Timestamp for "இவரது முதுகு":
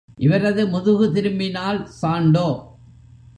0.17-1.11